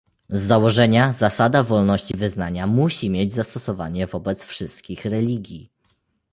Z 0.29 0.41
założenia 0.41 1.13
zasada 1.13 1.63
wolności 1.63 2.17
wyznania 2.17 2.67
musi 2.67 3.09
mieć 3.09 3.33
zastosowanie 3.33 4.07
wobec 4.07 4.43
wszystkich 4.43 5.05
religii 5.05 5.69